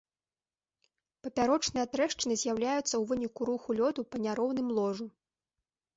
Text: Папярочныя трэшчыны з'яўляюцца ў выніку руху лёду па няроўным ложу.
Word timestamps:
Папярочныя 1.27 1.85
трэшчыны 1.93 2.33
з'яўляюцца 2.43 2.81
ў 2.97 3.03
выніку 3.11 3.41
руху 3.53 3.69
лёду 3.81 4.01
па 4.15 4.23
няроўным 4.25 4.67
ложу. 4.79 5.07